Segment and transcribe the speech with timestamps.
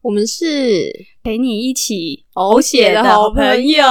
[0.00, 0.44] 我们是
[1.24, 3.84] 陪你一起呕血的好朋友。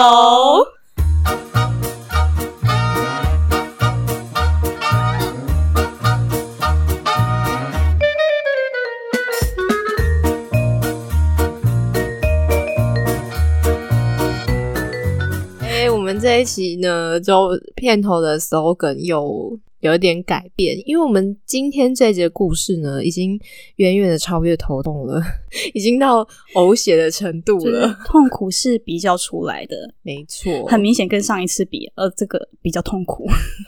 [15.60, 23.40] 哎、我们这一期呢，就片头的 slogan 有有一点改变，因为我们今天这一节故事呢，已经
[23.76, 25.22] 远远的超越头痛了，
[25.74, 27.96] 已经到呕血的程度了。
[28.06, 33.28] 痛苦是比较出来的，没错，很明显跟上一次比，呃，这个比较痛苦，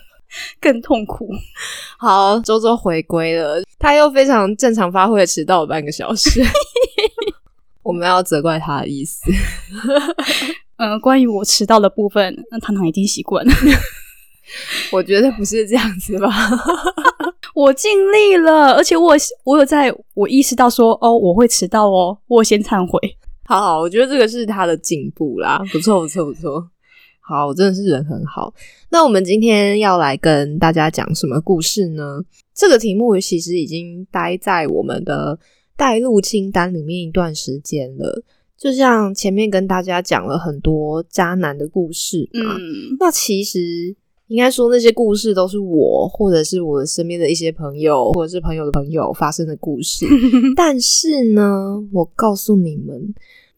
[0.60, 1.30] 更痛苦。
[2.00, 6.42] 好，周周回归了，他又非常正常发挥的迟到了半个小时。
[7.84, 9.32] 我们要责怪他的意思，
[10.78, 13.52] 呃，关于我迟到的部分，那糖糖已经习惯了，
[14.92, 16.30] 我觉得不是这样子吧？
[17.56, 19.14] 我尽力了，而且我
[19.44, 23.00] 我有在我意识到说，哦，我会迟到哦，我先忏悔。
[23.46, 26.70] 好好，我觉得这个是他的进步啦，不错不错不错。
[27.20, 28.54] 好，我真的是人很好。
[28.90, 32.22] 那我们今天要来跟大家讲什么故事呢？
[32.56, 35.38] 这个题目其实已经待在我们的
[35.76, 38.24] 带录清单里面一段时间了。
[38.58, 43.96] 就像前面跟大家讲了很多渣男的故事嘛，嗯，那其实
[44.30, 50.08] 应该说那些故事都是我或者是我身边的一些朋友，或者是朋友的朋友发生的故事。
[50.56, 53.14] 但是呢，我告诉你们，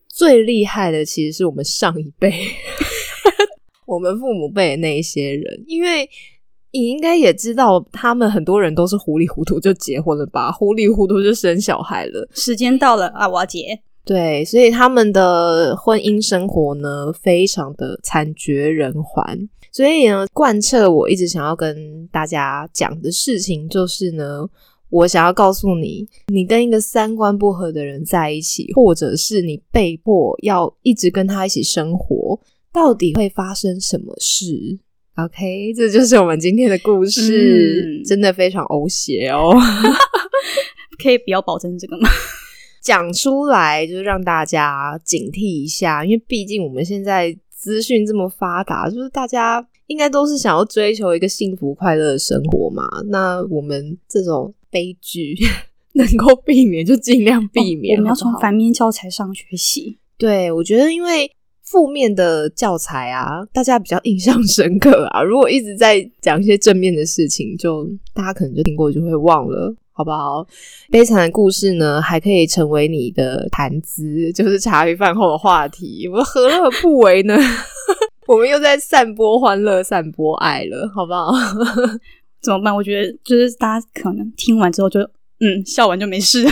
[0.08, 2.34] 最厉害的其实是我们上一辈，
[3.86, 6.10] 我们父母辈的那一些人，因为。
[6.74, 12.26] 你应该也知道，他们很多人都是糊里糊涂就结婚了吧，糊里糊涂就生小孩了。
[12.34, 13.78] 时间到了啊，我要结。
[14.06, 19.50] 对，所以他们的婚姻生活呢，非常的惨绝人寰。
[19.72, 24.46] 所以呢，贯彻我一直想要跟大家讲的事情，就是呢，
[24.90, 32.40] 我想要告诉你，你跟一个三观不合的人在一起，或者是你被迫要一直跟他一起生活，
[32.74, 34.78] 到底会发生什么事
[35.16, 39.54] ？OK，这就是我们今天的故事，嗯 真的非常呕血哦。
[41.02, 42.10] 可以不要保证这个吗？
[42.84, 52.90] 讲出来，就是让大家警惕一下，因为毕竟我们现在资讯这么发达，就是大家应该都是想要追求一个幸福快乐的生活嘛。
[53.10, 55.36] 那我们这种悲剧
[55.94, 58.00] 能够避免，就尽量避免。
[58.00, 60.00] 哦我们要从反面教材上学习。
[60.18, 65.22] 对，我觉得因为负面的教材啊，大家比较印象深刻啊。
[65.22, 69.72] 如果一直在讲一些正面的事情，就大家可能就听过就会忘了。
[69.94, 70.46] 好不好？
[70.90, 76.08] 悲惨的故事呢，还可以成为你的谈资，就是茶余饭后的话题。
[76.08, 77.36] 我何乐不为呢？
[78.28, 81.32] 我们又在散播欢乐、散播爱了，好不好？
[82.42, 82.76] 怎么办？
[82.76, 85.00] 我觉得就是大家可能听完之后就
[85.40, 86.48] 嗯笑完就没事。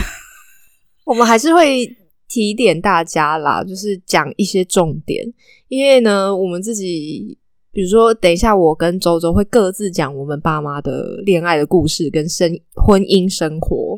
[1.04, 1.96] 我们还是会
[2.28, 5.26] 提点大家啦，就是讲一些重点，
[5.68, 7.36] 因为呢，我们自己，
[7.72, 13.96] 比如说，等一下我跟周周会各自讲我们爸妈的恋爱的故事跟生婚姻生活，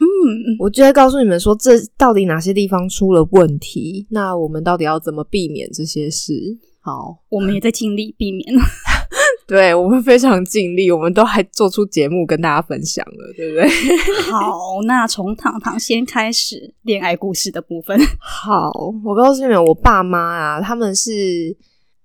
[0.00, 6.32] 嗯，我就会告诉你们说，这到底哪些地方出了问题，那我们到底要怎么避免这些事？
[6.80, 8.46] 好，我们也在尽力避免。
[9.46, 13.68] 对我们非常尽力，我们都还做出节目跟大家分享了，对不对？
[14.22, 17.96] 好，那从糖糖先开始恋爱故事的部分。
[18.18, 18.72] 好，
[19.04, 21.56] 我告诉你们，我爸妈啊，他们是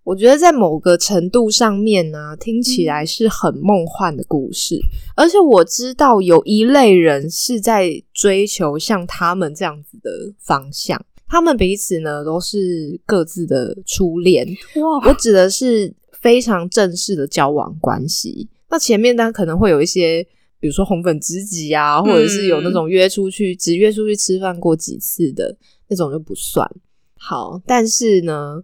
[0.03, 4.79] 我觉得在某个程度上面呢、听起来是很梦幻的故事，
[5.15, 10.09] 而且我知道有一类人是在追求像他们这样子的
[10.39, 10.99] 方向。
[11.27, 14.45] 他们彼此呢都是各自的初恋，
[14.75, 18.49] 哇，我指的是非常正式的交往关系。
[18.69, 20.21] 那前面呢可能会有一些，
[20.59, 25.55] 比如说红粉知己啊，或者是有那种约出去、只约出去吃饭过几次的
[25.87, 26.69] 那种就不算。
[27.17, 28.61] 好，但是呢，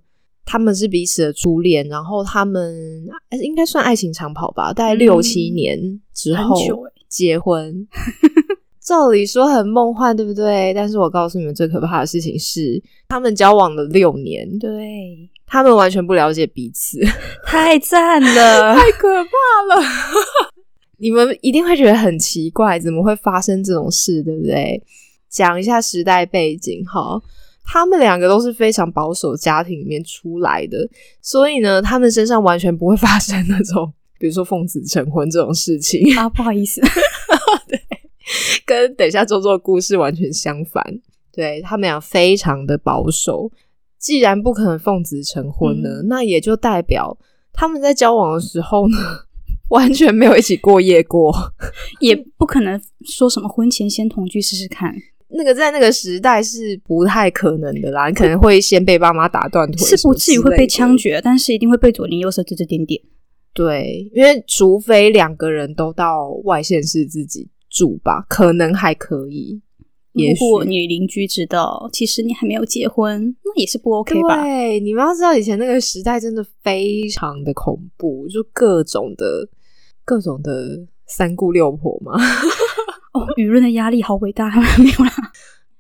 [0.50, 5.78] 他们是彼此的初恋，然后他们呃应该算爱情长跑吧，大概六嗯七年
[6.14, 6.56] 之很后
[7.10, 7.86] 结婚。
[8.80, 10.74] 照理说很梦幻，对不对？
[10.74, 16.98] 但是我告诉你们，最可怕的事情是，他们交往了六年，对，他们完全不了解彼此，
[17.46, 18.74] 太赞了。
[18.80, 19.84] 太可怕了！
[21.00, 24.82] 你们一定会觉得很奇怪，怎么会发生这种事，对不对？
[25.30, 27.22] 讲一下时代背景哈，
[27.70, 30.90] 他们两个都是非常保守家庭里面出来的，
[31.22, 36.80] 所以呢，他们身上完全不会发生那种， 比如说奉子成婚这种事情，啊，不好意思，
[37.68, 37.80] 对
[38.66, 40.82] 跟等一下周周的故事完全相反。
[41.32, 43.52] 对他们俩非常的保守，
[44.00, 47.16] 既然不可能奉子成婚呢，那也就代表
[47.54, 48.98] 他们在交往的时候呢，
[49.70, 51.54] 完全没有一起过夜过。
[52.00, 54.96] 也不可能说什么婚前先同居试试看。
[55.30, 61.20] 那个在那个时代是不太可能的啦，你可能会先被爸妈打断腿，是不至于会被枪决。
[61.22, 63.02] 但是一定会被左邻右舍指指点点。
[63.54, 69.62] 对，因为除非两个人都到外县市自己住吧，可能还可以。
[70.14, 74.44] 如果你邻居知道，其实你还没有结婚，那也是不 OK 吧？
[74.44, 79.48] 对，你们要知道，以前那个时代真的非常的恐怖，就各种的、
[80.04, 82.14] 各种的三姑六婆嘛。
[83.20, 85.14] 哦，舆论的压力好伟大， 没有啦。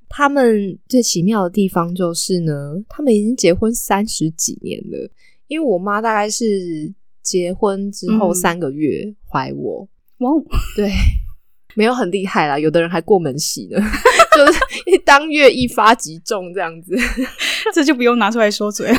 [0.09, 5.09] 他们最奇妙的地方就是呢，他们已经结婚三十几年了。
[5.47, 9.87] 因为我妈大概是结婚之后嗯三个月怀我，
[10.75, 10.91] 对，
[11.75, 13.79] 没有很厉害啦，有的人还过门喜呢，
[14.35, 16.95] 就是一当月一发即中这样子。
[17.73, 18.97] 这就不用拿出来说嘴了。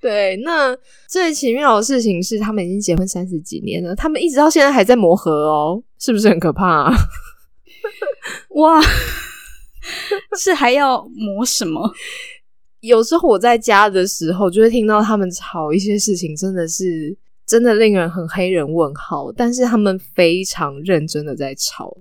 [0.00, 0.76] 对，那
[1.08, 6.92] 最奇妙的事情是，他们已经结婚三十几年了，他们一直到现在还在磨合哦，是不是很可怕、啊？
[8.56, 8.80] 哇，
[10.38, 11.92] 是还要磨什么？
[12.80, 19.32] 有时候我在家的时候，就会听到他们吵一些事情，真的是真的令人很黑人问号。
[19.32, 21.96] 但是他们非常认真的在吵，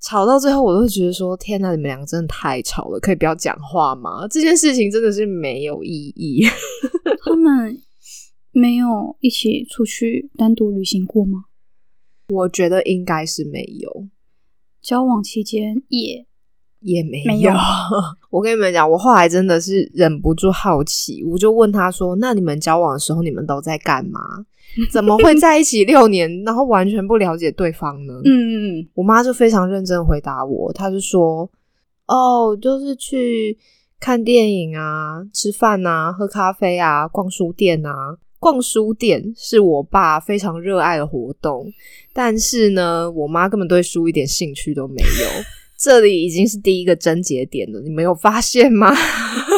[0.00, 4.26] 吵到最后，我都会觉得说：天哪，你们两个真的太吵了，可以不要讲话吗？
[4.28, 6.44] 这件事情真的是没有意义。
[7.24, 7.80] 他们
[8.50, 11.44] 没有一起出去单独旅行过吗？
[12.28, 14.08] 我觉得应该是没有，
[14.86, 16.24] 交往期间也
[16.78, 17.50] 也没没有
[18.30, 24.20] 我跟你们讲，我后来真的是忍不住好奇，我就问他说：“那你们交往的时候，你们都在干嘛？
[24.92, 31.50] 怎么会在一起六年，然后完全不了解对方呢？”嗯嗯嗯我妈就非常认真地回答我，她就说
[32.06, 33.58] ：“哦，就是去
[33.98, 38.18] 看电影啊、吃饭啊、喝咖啡啊、逛书店啊。
[38.38, 41.72] 逛书店是我爸非常热爱的活动，
[42.12, 45.44] 但是呢，我妈根本对书一点兴趣都没有。
[45.78, 48.94] 这里已经是第一个症结点了，你没有发现吗？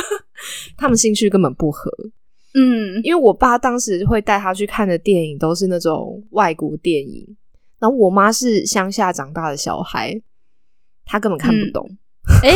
[0.76, 1.90] 他们兴趣根本不合。
[2.54, 7.36] 嗯，因为我爸当时会带他去看的电影都是那种外国电影，
[7.78, 10.20] 然后我妈是乡下长大的小孩，
[11.04, 11.88] 她根本看不懂。
[12.42, 12.52] 诶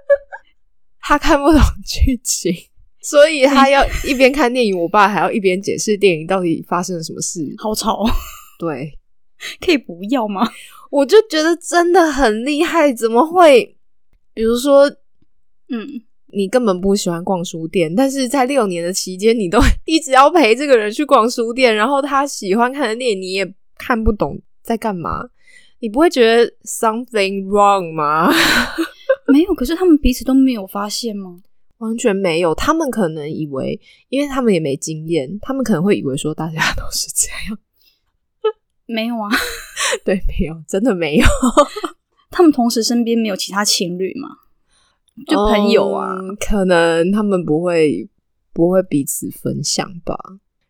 [1.00, 2.54] 她看不懂剧情，
[3.04, 7.40] 所以他要一边看电影，我爸还要一边解释电影到底发生了什么事。
[7.58, 8.04] 好吵，
[8.58, 8.96] 对，
[9.60, 10.48] 可以不要吗？
[10.90, 13.76] 我就觉得真的很厉害，怎么会？
[14.34, 14.88] 比如说，
[15.68, 16.02] 嗯，
[16.32, 25.28] 你根本不喜欢逛书店，但是在六年的期间，你都一直要陪这个人去逛书店，然后他喜欢看的电影你也看不懂在干嘛，
[25.80, 28.30] 你不会觉得 something wrong 吗？
[29.32, 31.40] 没有，可是他们彼此都没有发现吗？
[31.82, 37.58] 完全没有，他们可能以为，因为他们也没经验，他们可能会以为说大家都是这样。
[38.86, 39.28] 没有啊，
[40.04, 41.26] 对，没有，真的没有，
[42.30, 44.28] 他们同时身边没有其他情侣吗，
[45.26, 46.14] 就朋友啊。
[46.20, 48.08] 嗯可能他们不会
[48.52, 50.16] 不会彼此分享吧。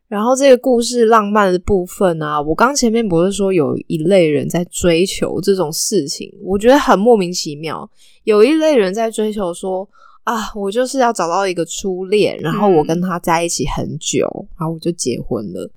[0.08, 7.90] 然后这个故事浪漫的部分啊，我刚前面不是说有一类人在追求这种事情，我觉得很莫名其妙。
[8.24, 9.88] 有一类人在追求说
[10.24, 14.26] 啊，我就是要找到一个初恋，然后我跟他在一起很久，
[14.58, 15.70] 然后我就结婚了。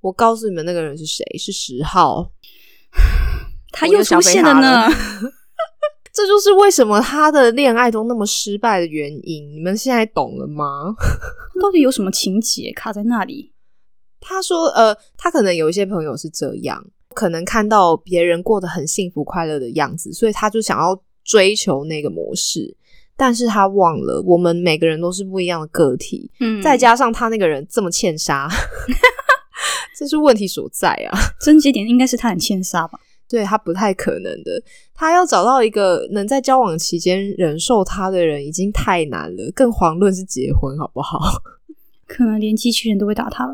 [0.00, 1.24] 我告诉你们，那个人是谁？
[1.38, 2.30] 是十号。
[3.72, 4.88] 他又出现了呢。
[6.12, 9.48] 这就是为什么他的恋爱都那么失败的原因。
[9.52, 10.94] 你们现在懂了吗？
[11.62, 13.52] 到底有什么情节卡在那里？
[14.18, 22.76] 他说：“呃，他可能有一些朋友是这样，可能看到别人过得很幸福快乐的样子，所以他就想要追求那个模式。
[23.20, 28.48] 但是他忘了，我们每个人都是不一样的个体，嗯再加上他那个人这么欠杀，
[29.94, 31.18] 这是问题所在啊。
[31.38, 32.98] 症结点应该是他很欠杀吧？
[33.28, 34.62] 对他不太可能的，
[34.94, 41.18] 他要找到一个能在交往期间忍受他的人已经太难了，更遑论是结婚，好不好？
[42.08, 43.52] 可能连机器人都会打他了。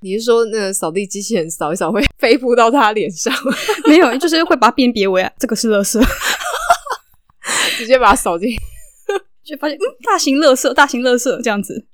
[0.00, 3.30] 你是说那个扫地机器人扫一扫会 飞扑到他脸上，
[3.86, 6.00] 没有，就是会把它辨别为、啊、这个是垃圾，
[7.80, 8.50] 直接把它扫进？
[9.42, 11.86] 就发现嗯，大型垃圾，大型垃圾这样子。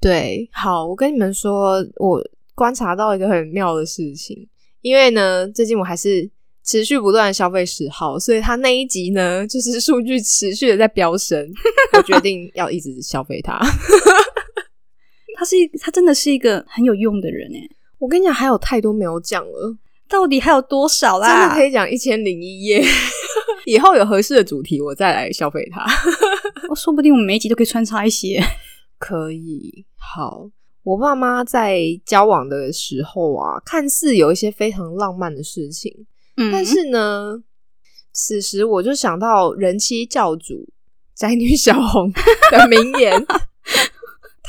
[0.00, 2.20] 对，好，我跟你们说，我
[2.54, 4.48] 观察到一个很妙的事情，
[4.80, 6.28] 因为呢，最近我还是
[6.64, 11.48] 持续不断的消费十号，所以他那一集呢，就是数据持续的在飙升，
[11.96, 13.58] 我决定要一直消费它。
[15.38, 17.68] 他是一，他真的是一个很有用的人哎。
[17.98, 19.76] 我跟你讲，还有太多没有讲了。
[20.08, 21.48] 到底还有多少啦真啦？
[21.48, 22.82] 的可以讲一千零一夜。
[23.66, 25.84] 以后有合适的主题，我再来消费它。
[26.68, 28.42] 我 说不定我们每一集都可以穿插一些。
[28.98, 30.48] 可以，好。
[30.84, 35.92] 我爸妈在交往的时候啊，看似有一些非常浪漫的事情，
[36.36, 37.42] 嗯但是呢，
[38.12, 40.68] 此时我就想到人妻教主
[41.12, 42.12] 宅女小红
[42.52, 43.26] 的名言。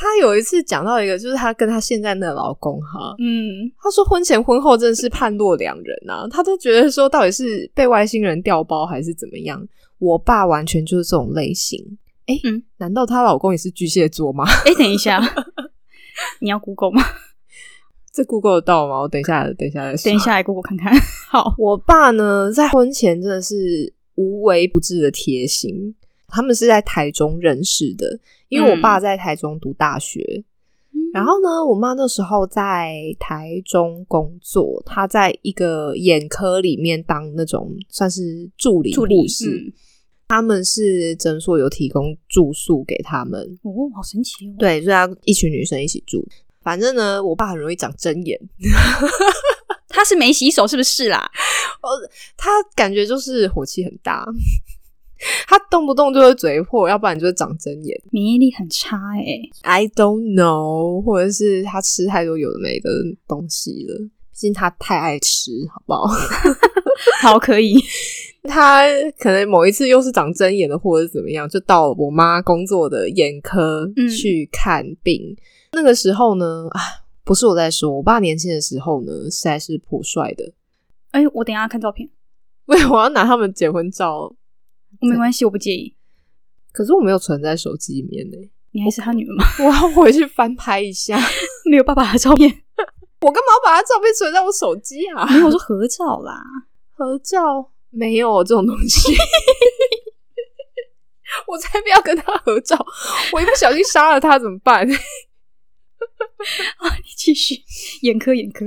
[0.00, 6.24] 她有一次讲到一个，就是她跟她现在的老公哈，嗯，她说婚前婚后真的是判若两人啊。
[6.30, 9.60] 她都觉得说，到底是被外星人调包还是怎么样？
[9.98, 11.98] 我爸完全就是这种类型。
[12.26, 14.44] 哎、嗯难道她老公也是巨蟹座吗？
[14.64, 15.20] 哎，等一下，
[16.40, 17.02] 你要 Google 吗？
[18.14, 19.00] 这 Google 得到吗？
[19.00, 20.04] 我等一下，等一下再说。
[20.04, 20.92] 等一下来 Google 看看。
[21.28, 25.94] 好，我爸呢，在婚前真的是无微不至的贴心。
[26.30, 30.44] 他们是在台中认识的，因为我爸在台中读大学，
[31.12, 39.50] 然后呢，我妈那时候在台中工作，她在一个眼科里面当那种算是助理护士。
[39.50, 39.72] 嗯
[40.30, 44.54] 他们是诊所有提供住宿给他们，哦，好神奇哦。
[44.58, 46.22] 对，所以要一群女生一起住。
[46.60, 48.38] 反正呢，我爸很容易长针眼，
[49.88, 51.18] 他是没洗手是不是啦？
[51.80, 51.88] 哦
[52.36, 54.22] 他感觉就是火气很大，
[55.46, 58.00] 他动不动就会嘴破，要不然就是长针眼。
[58.10, 62.90] 免疫力很差哎、I don't know，或者是他吃太多有的没的
[63.26, 66.06] 东西了，毕竟他太爱吃，好不好？
[67.20, 67.74] 好，可以。
[68.48, 68.84] 他
[69.18, 75.36] 可能某一次又是长针眼的，或者是怎么样，就到我妈工作的眼科嗯去看病。
[75.72, 76.80] 那个时候呢，啊，
[77.24, 80.50] 不是我在说，我爸年轻的时候呢，实在是颇帅的。
[81.10, 82.08] 哎、我等一下看照片，
[82.66, 84.34] 为我要拿他们结婚照，
[85.00, 85.94] 我没关系，我不介意。
[86.72, 88.36] 可是我没有存在手机里面呢，
[88.72, 89.44] 你还是他女儿吗？
[89.58, 91.18] 我要回去翻拍一下。
[91.70, 92.48] 没有爸爸的照片，
[93.20, 95.26] 我干嘛要把他照片存在我手机啊？
[95.26, 96.42] 没有，我说合照啦。
[96.96, 99.14] 合照没有这种东西，
[101.46, 102.76] 我才不要跟他合照！
[103.32, 104.88] 我一不小心杀了他怎么办？
[106.78, 107.62] 啊你继续，
[108.02, 108.66] 眼科眼科。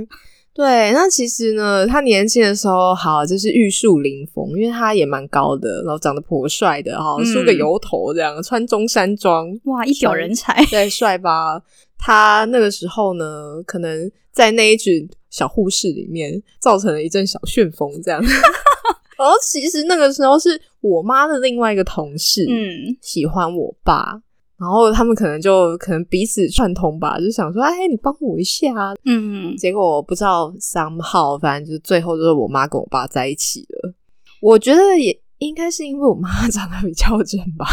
[0.54, 10.62] 对，那其实呢，他年轻的时候好就是玉树临风，因为他也蛮高的，然后长得颇帅的哈，嗯梳个油头这样，穿中山装，哇，一表人才。
[10.66, 11.62] 对，帅吧？
[11.98, 18.20] 他那个时候呢，可能在那一群小护士里面造成了一阵小旋风，这样。
[19.18, 24.20] 然后其实那个时候是我妈的另外一个同事，嗯，喜欢我爸，
[24.62, 28.94] 然后他们可能就可能彼此串通吧，就想说，哎，你帮我一下啊。
[29.04, 33.92] 嗯，结果我不知道 somehow，反正就是最后就是我妈跟我爸在一起了。
[34.40, 37.66] 我觉得也应该是因为我妈 长得比较正吧。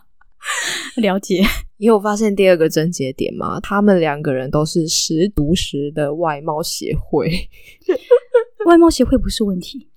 [1.00, 1.42] 了解。
[1.78, 3.58] 也有发现第二个症结点吗？
[3.60, 7.30] 他们两个人都是十足十的外貌协会。
[8.66, 9.88] 外貌协会不是问题。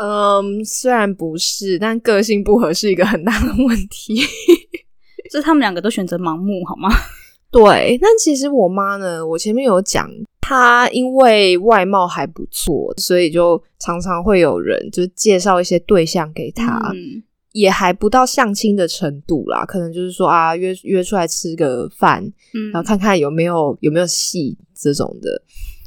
[0.00, 4.16] 嗯，虽然不是，但个性不合是一个很大的问题。
[5.30, 6.88] 就是他们两个都选择盲目，好吗？
[7.52, 10.08] 对，但其实我妈呢，我前面有讲，
[10.40, 22.22] 她因为外貌还不错，所以就常常会有人就介绍一些对象给她，嗯也还不到相亲的程度啦，可能就是说啊，约约出来吃个饭，
[22.54, 25.42] 嗯然后看看有没有有没有戏这种的。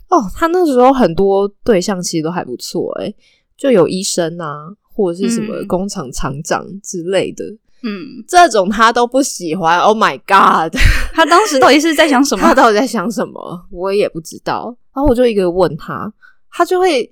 [0.10, 3.15] 哦，她那时候很多对象其实都还不错，诶，
[3.57, 7.45] 就有医生啊，或者是什么嗯工厂厂长之类的，
[7.83, 9.79] 嗯，这种他都不喜欢。
[9.79, 10.75] Oh my god！
[11.13, 12.53] 他当时到底是在想什么他？
[12.53, 13.67] 到底在想什么？
[13.72, 14.75] 我也不知道。
[14.93, 16.12] 然后我就一个问他，
[16.51, 17.10] 他就会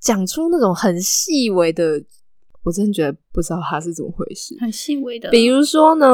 [0.00, 2.02] 讲出那种很细微的，
[2.62, 4.56] 我真的觉得不知道他是怎么回事。
[4.60, 6.06] 很细微的，比如说呢，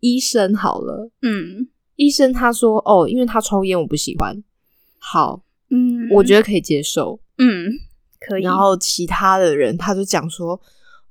[0.00, 4.42] 医生好了，嗯医生他说哦，因为他抽烟我不喜欢。
[4.98, 7.20] 好，嗯，我觉得可以接受。
[7.38, 7.70] 嗯
[8.26, 8.42] 可以。
[8.42, 10.60] 然后其他的人他就讲说。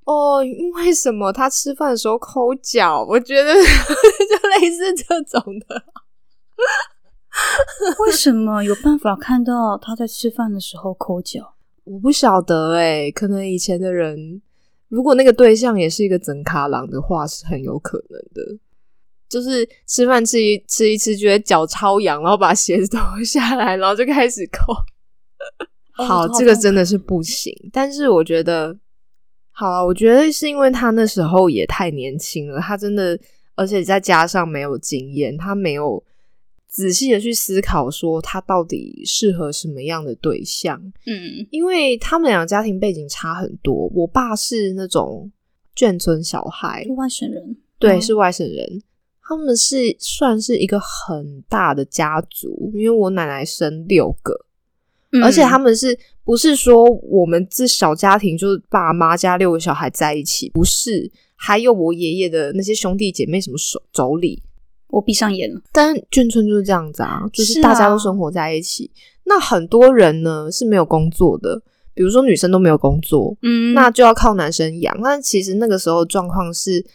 [0.05, 1.31] 哦，因为什么？
[1.31, 5.81] 他吃饭的时候抠脚，我觉得 就类似这种的。
[7.99, 11.53] 为什么有办法看到他在吃饭的时候抠脚？
[11.85, 14.41] 我不晓得哎、可能以前的人，
[14.89, 18.59] 如果那个对象也是一个整卡郎的话，是很有可能的。
[19.29, 24.73] 就是吃饭吃一吃一吃，觉得脚超痒，然后把鞋子脱下来，然后就开始抠。
[25.93, 27.55] 好，这个真的是不行。
[27.71, 28.77] 但是我觉得，
[29.51, 33.17] 好了，我觉得是因为他那时候也太年轻了，他真的，
[33.55, 36.03] 而且再加上没有经验，他没有
[36.67, 40.81] 仔细的去思考说他到底适合什么样的对象。
[41.05, 45.31] 嗯因为他们俩家庭背景差很多，我爸是那种
[45.75, 48.81] 眷村小孩，外省人，对，嗯是外省人。
[49.25, 54.37] 他们是算是一个很大的家族，因为我奶奶生六个，
[55.13, 60.49] 嗯而且他们是不是说我们这小家庭就是爸妈加六个小孩在一起？
[60.49, 64.39] 不是，还有我爷爷的那些兄弟姐妹什么手妯娌，
[64.87, 65.61] 我闭上眼了。
[65.71, 68.91] 但眷村就是这样子啊，就是大家都生活在一起。
[69.25, 71.61] 那很多人呢是没有工作的，
[71.93, 74.99] 比如说女生都没有工作，嗯，那就要靠男生养。
[75.03, 76.85] 但其实那个时候状况是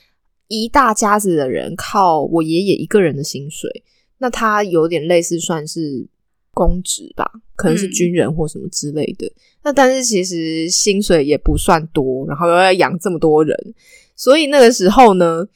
[0.49, 3.85] 一大家子的人靠我爷爷一个人的薪水，
[4.19, 6.09] 那他有点类似算是
[6.59, 7.25] 公职吧，
[7.55, 9.31] 可能是嗯军人或什么之类的。
[9.63, 13.57] 那但是其实薪水也不算多，然后又要养这么多人，
[14.17, 15.47] 所以那个时候呢，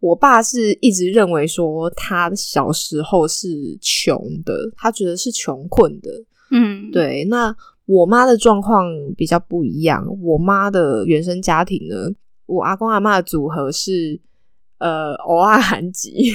[0.00, 6.10] 我爸是一直认为说他小时候是穷的，他觉得是穷困的。
[6.50, 8.86] 嗯，对，那我妈的状况
[9.16, 10.06] 比较不一样。
[10.22, 12.08] 我妈的原生家庭呢，
[12.46, 14.18] 我阿公阿妈的组合是
[14.78, 16.32] 呃偶尔韩籍，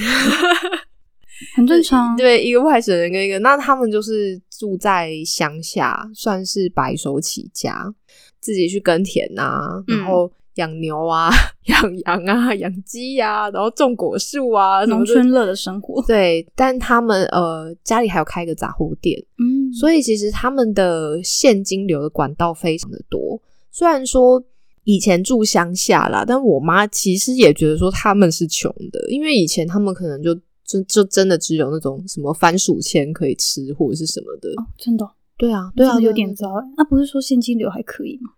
[1.54, 2.16] 很正常。
[2.16, 7.92] 对，一个外省人跟一个，那他们就是住在乡下，算是白手起家，
[8.40, 11.30] 自己去耕田啊，嗯然后养牛啊、
[11.66, 23.40] 养羊啊、养鸡呀、然后种果树啊，农村乐的生活，对，但他们呃家里还有开个杂货店，嗯，所以其实他们的现金流的管道非常的多。
[23.70, 24.42] 虽然说
[24.84, 34.48] 以前住乡下啦，但我妈其实也觉得说他们是穷的，因为以前他们可能就就就真的只有那种什么番薯签可以吃或者是什么的。
[34.50, 36.64] 哦，真的哦，对啊，对啊，有点糟哎。
[36.76, 38.30] 那不是说现金流还可以吗？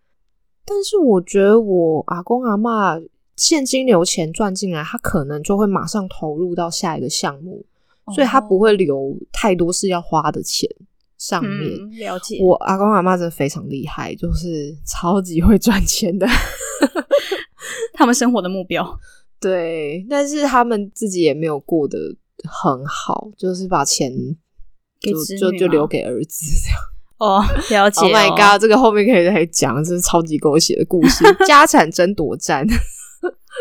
[0.64, 2.98] 但是我觉得我阿公阿妈
[3.36, 7.64] 现金流钱赚进来，他可能就会马上投入到下一个项目，
[8.14, 10.68] 所以他不会留太多是要花的钱
[11.18, 11.70] 上面。
[11.78, 12.38] 嗯，了解。
[12.40, 16.26] 我阿公阿妈真的非常厉害，就是超级会赚钱的。
[17.92, 18.98] 他们生活的目标，
[19.40, 21.98] 对，但是他们自己也没有过得
[22.44, 24.12] 很好，就是把钱
[25.00, 26.78] 就就就留给儿子这样。
[27.18, 28.00] 哦， 了解。
[28.00, 32.66] Oh my 哦 god，这个后面可以再讲，这是超级狗血的故事， 家产争夺战。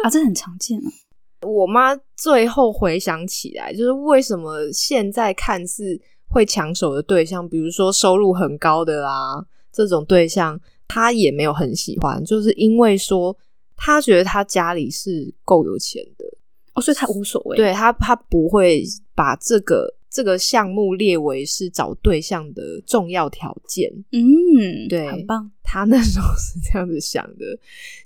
[0.03, 0.89] 啊，这很常见啊。
[1.47, 5.99] 我妈最后回想起来，就是为什么现在看似
[6.29, 13.37] 会抢手的对象，比如说收入很高的啦，这种对象，她也没有很喜欢，就是因为说
[13.75, 16.25] 她觉得他家里是够有钱的，
[16.73, 23.91] 哦，所以他无所谓。，对他，他不会把这个这个项目列为是找对象的重要条件。
[24.11, 25.49] 嗯，对很棒。
[25.63, 27.45] 他那时候是这样子想的，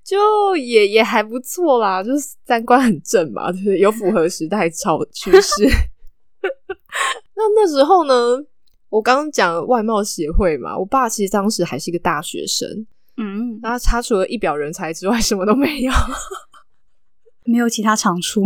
[0.03, 3.77] 就也也还不错啦，就是三观很正嘛，就是？
[3.79, 5.67] 有符合时代潮趋势。
[7.35, 8.43] 那那时候呢，
[8.89, 15.91] 我刚刚讲外贸协会嘛，我爸其实当时还是一个大学生，嗯，那他除了一表人才之外，什么都没有。
[17.45, 18.43] 没有其他长处。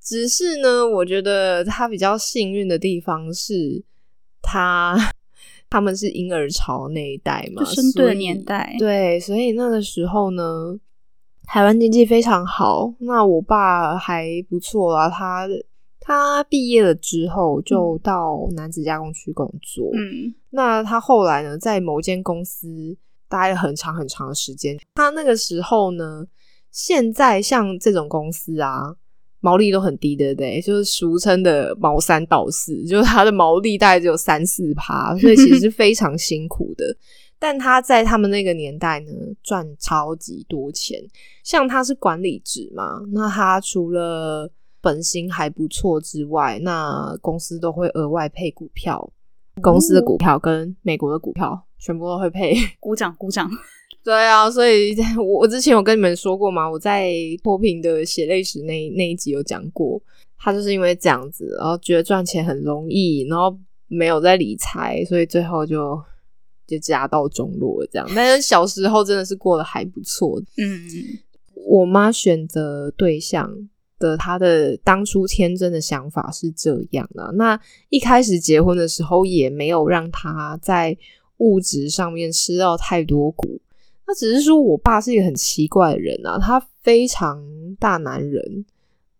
[0.00, 3.82] 只是呢，我觉得他比较幸运的地方是
[4.40, 4.96] 他
[5.68, 10.78] 他们是婴儿潮那一代嘛，就生对的所以年代对，所以那个时候呢，
[11.46, 12.94] 台湾经济非常好。
[13.00, 15.48] 那我爸还不错啦，他
[15.98, 19.90] 他毕业了之后就到男子加工区工作。
[19.94, 22.96] 嗯，那他后来呢，在某间公司
[23.38, 24.78] 待了很长很长的时间。
[24.94, 26.24] 他那个时候呢，
[26.70, 28.94] 现在像这种公司啊，
[29.40, 30.60] 毛利都很低，对不对？
[30.60, 36.96] 就是俗称的毛三到四，就是它的毛利大概只有三四趴，所以其实是 非常辛苦的。
[37.38, 40.98] 但他在他们那个年代呢，赚超级多钱。
[41.42, 49.10] 像他是管理职嘛，那他除了本薪还不错之外，那公司都会额外配股票，
[49.62, 52.54] 公司的股票跟美国的股票全部都会配。
[52.80, 53.50] 鼓掌鼓掌。
[54.02, 57.10] 对啊，所以我我之前有跟你们说过嘛，我在
[57.42, 59.98] 脱贫的血泪史那那一集有讲过，
[60.38, 65.98] 他就是因为这样子，然后觉得赚钱很容易，然后没有在理财，所以最后就
[66.66, 68.06] 就家道中落了这样。
[68.14, 70.38] 但是小时候真的是过得还不错。
[70.58, 70.86] 嗯，
[71.66, 73.50] 我妈选择对象
[74.04, 80.96] 的，他的当初天真的想法是这样的、那一开始结婚的时候，也没有让他在
[81.38, 83.60] 物质上面吃到太多苦。
[84.06, 87.42] 那只是说我爸是一个很奇怪的人啊，他非常
[87.78, 88.66] 大男人。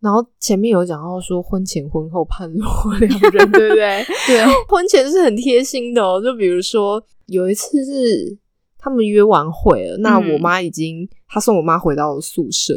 [0.01, 2.69] 然后前面有讲到说婚前婚后判若
[2.99, 4.05] 两人，对不对？
[4.29, 8.37] 对啊，婚前是很贴心的哦，就比如说有一次是
[8.77, 12.75] 他们约完会了，那嗯我妈已经他送我妈回到了宿舍，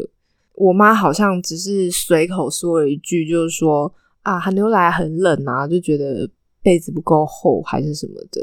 [0.57, 3.93] 我妈好像只是随口说了一句，就是说
[4.23, 6.27] 啊寒流来很冷啊，就觉得
[6.63, 8.41] 被子不够厚还是什么的。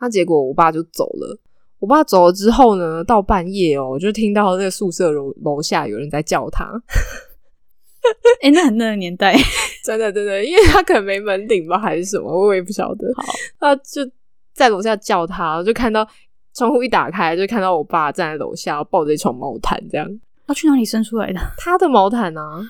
[0.00, 1.38] 那结果我爸就走了。
[1.78, 6.64] 我爸走了之后呢，到半夜哦，我就听到那个宿舍楼楼下有人在叫他，
[8.40, 9.36] 哎、那很那个年代，
[9.84, 13.06] 真的真的，因为他可能没门铃吧，还是什么，我也不晓得。
[13.16, 13.24] 好，
[13.60, 14.08] 他就
[14.54, 16.06] 在楼下叫他，就看到
[16.54, 20.08] 窗户一打开，就看到我爸站在楼下抱着一床毛毯，这样
[20.48, 21.40] 要去哪里生出来的？
[21.58, 22.60] 他的毛毯啊，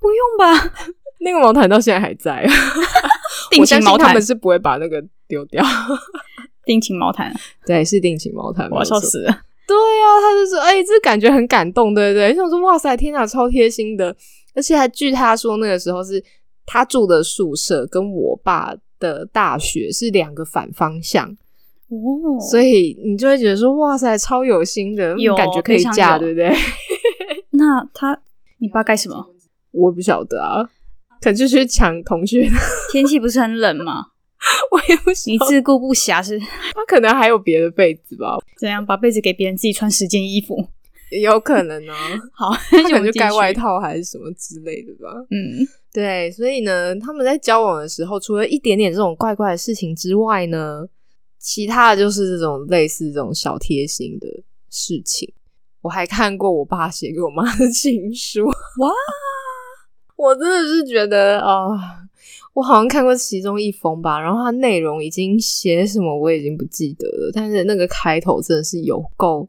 [0.00, 0.72] 不用吧？
[1.20, 2.44] 那个毛毯到现在还在，
[3.50, 5.64] 定情毛毯他们是不会把那个丢掉。
[6.64, 7.34] 定情毛毯，
[7.66, 9.40] 对，是定情毛毯，我要笑死了。
[9.66, 14.14] 对啊，他就说：“哎、这感觉很感动，对不对？”想说：“哇塞，天哪，超贴心的！”
[14.54, 16.22] 而且还据他说，那个时候是
[16.66, 21.36] 他住的宿舍跟我爸的大学是两个反方向，
[21.96, 26.50] 哦，所以你就会觉得说：“哇塞，超有心的，有感觉可以嫁，对不对
[27.52, 28.18] 那他
[28.58, 29.26] 你爸干什么？？”
[29.72, 30.62] 我不晓得啊，
[31.20, 32.48] 可能就去抢同学，
[32.92, 34.06] 天气不是很冷吗？
[34.72, 35.10] 我也不。
[35.26, 40.56] 你自顾不暇是他可能还有别的被子吧，怎样把被子给别人，自己穿十件衣服？
[41.10, 41.92] 也有可能呢、
[42.32, 43.52] 好，他可能就盖外。
[43.52, 45.12] 套还是什么之类的吧。
[45.30, 45.60] 嗯，
[45.92, 50.86] 对，所以呢，他们在交往的时候，除了一点点这种怪怪的事情之外呢，
[51.42, 54.28] 其他的就是这种类似这种小贴心的
[54.70, 55.30] 事情。
[55.80, 58.90] 我还看过我爸写给我妈的 情书，哇！
[60.16, 61.68] 我真的是觉得啊、
[62.54, 69.48] 我好像看过其中一封吧，然后它内容已经写什么我已经不记得了，但是那个开头真的是有够，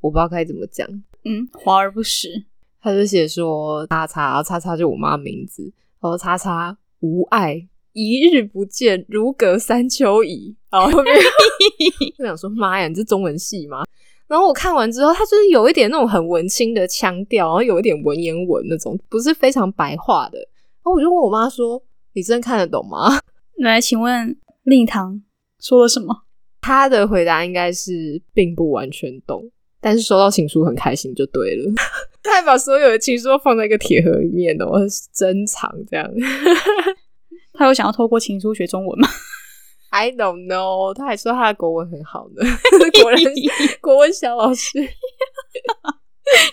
[0.00, 0.88] 我不知道该怎么讲。
[1.24, 2.46] 嗯，华而不实。
[2.80, 5.64] 他就写说叉叉，叉叉就我妈名字，
[6.00, 10.56] 然后叉叉无爱，一日不见，如隔三秋矣。
[10.78, 11.14] 然后后面
[12.18, 13.84] 我想说，妈呀，你这中文系吗？
[14.28, 20.38] 然后我看完之后，他就是有一点那种很文青的腔调，然后有一点文言文那种，不是非常白话的。
[20.38, 21.82] 然后我就问我妈说
[22.14, 23.18] ：“你真的看得懂吗
[23.58, 25.22] 来，请问令堂
[25.60, 26.22] 说了什么？？”
[26.60, 29.48] 她的回答应该是并不完全懂，
[29.80, 31.72] 但是收到情书很开心就对了。
[32.22, 34.80] 他还把所有的情书都放在一个铁盒里面哦，
[35.14, 36.10] 珍藏这样。
[37.54, 39.08] 他有想要透过情书学中文吗？
[39.98, 42.42] I don't know，他还说他的国文很好呢，
[43.02, 43.20] 果然
[43.80, 44.78] 国文小老师。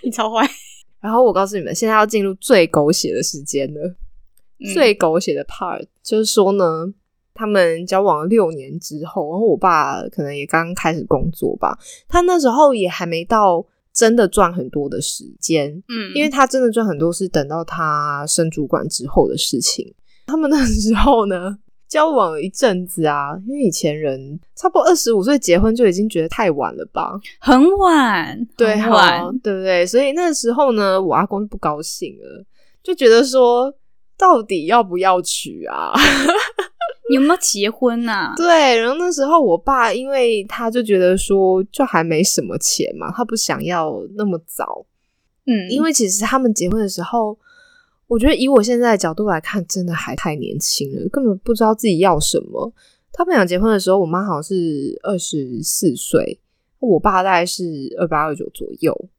[0.02, 0.48] 你超坏。
[1.02, 3.82] 然后我告诉你们，现在要进入最狗血的时间了。
[4.60, 6.86] 嗯最狗血的 part 就是说呢，
[7.34, 11.78] 他们交往了六年之后，然后我爸可能也刚开始工作吧，
[12.08, 19.94] 他那时候也还没到真的赚很多的时间，嗯因为他真的赚很多是等到他升主管之后的事情。
[20.28, 21.58] 他们那时候呢，
[21.94, 27.14] 交往了一阵子啊，因为以前人差不多二十五岁结婚就已经觉得太晚了吧？
[27.40, 29.22] 很晚，对，很晚。
[29.44, 29.86] 对不对？
[29.86, 32.44] 所以那时候呢，我阿公就不高兴了，
[32.82, 33.72] 就觉得说，
[34.18, 35.94] 到底要不要娶啊？
[37.10, 44.84] 你 有没有结婚呐、对，然后那时候我爸，因为他就觉得说，就还没什么钱嘛，他不想要那么早，
[45.46, 47.38] 嗯，因为其实他们结婚的时候，
[48.14, 52.72] 我觉得以我现在的角度来看，真的还太年轻了，根本不知道自己要什么。
[53.12, 56.40] 他们俩结婚的时候，我妈好像是二十四岁，
[56.78, 59.10] 我爸大概是二八二九左右。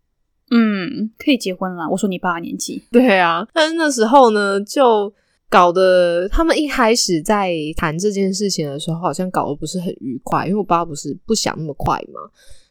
[0.52, 1.88] 嗯，可以结婚了。
[1.90, 5.12] 我说你爸的年纪， 对啊，但是那时候呢，就
[5.50, 12.20] 搞得他们一开始在谈这件事情的时候，好像搞得不是很愉快，因为我爸不是不想那么快嘛。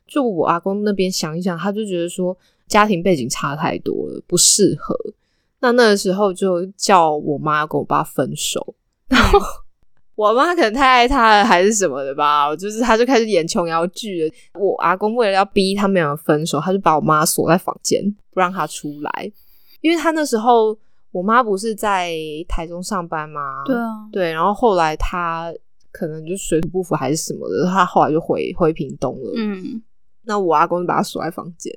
[0.08, 2.38] 就我阿公那边想一想，他就觉得说
[2.70, 4.96] 家庭背景差太多了，不适合。
[5.64, 8.76] 那那个时候就叫我妈跟我爸分手，
[9.08, 9.40] 然后
[10.16, 14.34] 我妈可能太爱他了，还是什么的吧，就是他就开始演琼瑶剧了。
[14.60, 19.32] 我阿公为了要逼他们两个分手，他就把我妈锁在房间，不让她出来，
[19.80, 20.78] 因为他那时候
[21.14, 22.14] 我妈不是在
[22.46, 23.64] 台中上班吗？
[23.66, 25.50] 对啊，对，然后后来她
[25.94, 29.32] 可能就水土不服还是什么的，她后来就回回屏东了。
[29.38, 29.82] 嗯，
[30.26, 31.72] 那我阿公就把她锁在房间，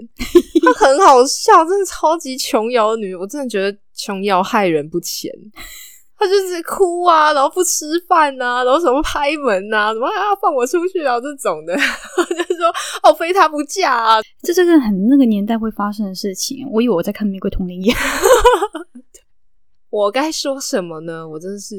[0.63, 5.31] 她很好笑，真的超级琼瑶女，我真的觉得琼瑶害人不浅。
[6.19, 12.67] 她就是哭啊，然后不吃饭呐、然后什么拍门呐、什么啊放我出去啊这种的， 就是说
[13.03, 16.67] 哦非她不嫁啊，这真的很那个年代会发生的事情。
[16.73, 17.95] 我以为我在看《玫瑰童林演》，
[19.91, 21.29] 《我该说什么呢？
[21.29, 21.75] 我真的是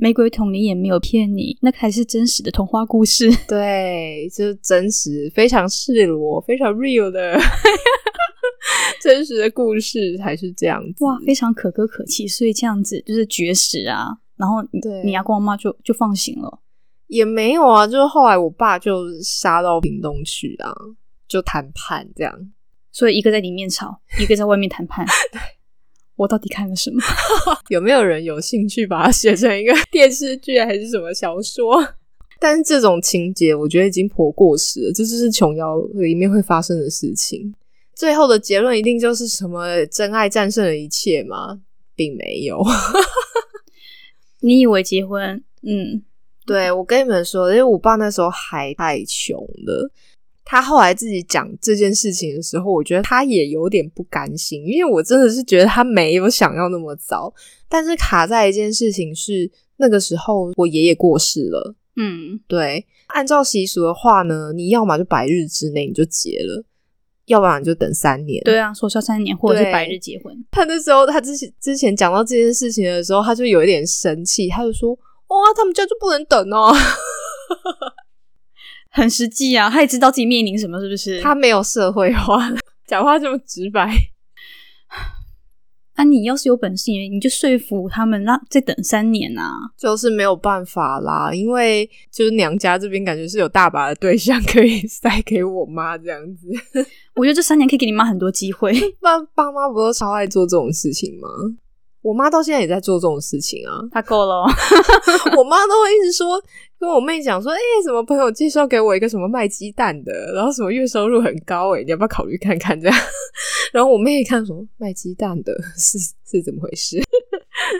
[0.00, 3.30] 玫瑰童林也》没有骗你，那才是真实的童话故事。
[3.46, 7.38] 对，就是真实、非常赤裸、非常 real 的
[9.02, 11.04] 真实的故事才是这样子。
[11.04, 14.06] 哇，非常可歌可泣，所以这样子就是绝食啊。
[14.38, 16.62] 然后你对你阿公阿妈就就放行了。
[17.06, 20.72] 也没有啊，就是后来我爸就杀到屏东去啊，
[21.28, 22.32] 就谈判这样。
[22.90, 25.04] 所以一个在里面吵，一个在外面谈判。
[25.30, 25.40] 对，
[26.20, 27.00] 我到底看了什么？
[27.70, 31.82] 有没有人有兴趣把它写成一个电视剧还是什么小说？
[32.38, 37.54] 但是这种情节，我觉得已经颇过时了，这就是琼瑶里面会发生的事情。
[37.94, 41.58] 最后的结论一定就是什么真爱战胜了一切吗？
[41.96, 42.62] 并没有。
[44.40, 45.42] 你以为结婚？
[45.62, 46.02] 嗯，
[46.44, 49.90] 对我跟你们说，因为我爸那时候还太穷了。
[50.44, 57.32] 他后来自己讲这件事情的时候，我觉得他也有点不甘心，因为我真的是觉得他没有想要那么早，
[57.68, 66.64] 但是卡在一件事情是那个时候我爷爷过世了，嗯，对，按照习俗的话呢，你要么就百日之内你就结了，
[67.26, 68.42] 要不然你就等三年。
[68.42, 70.34] 对啊，说笑三年或者是百日结婚。
[70.50, 74.92] 他那时候，他之前之前讲到这件事情的时候，他就有一点生气，他就说
[75.28, 76.74] ：“哇，他们家就不能等哦。
[78.90, 82.50] 很实际啊，他也知道自己面临什么，是不是？”他没有社会化，
[82.86, 83.90] 讲话这么直白。
[85.94, 89.52] 啊，你要是有本事，你就说服他们，让再等三年啊。
[89.76, 96.48] 就是没有办法啦，因为就是娘家这边感觉是有大把的对象可以塞给我妈这样子。
[97.14, 98.72] 我觉得这三年可以给你妈很多机会。
[99.00, 101.28] 爸爸妈不都超爱做这种事情吗？
[102.02, 103.80] 我妈到现在也在做这种事情啊。
[103.90, 104.46] 她够了、哦，
[105.36, 106.42] 我妈都会一直说，
[106.78, 112.98] 跟我妹讲说，哎、什么朋友介绍给我一个什么卖鸡蛋的，然后什么月收入很高、哎，你要不要考虑看看这样？
[113.72, 117.02] 然后我妹一看说，卖鸡蛋的是是怎么回事？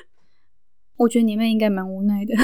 [0.98, 2.34] 我觉得你妹应该蛮无奈的。